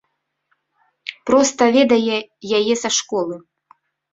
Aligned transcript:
Проста 1.29 1.63
ведае 1.77 2.17
яе 2.61 2.75
са 2.85 2.89
школы. 2.97 3.35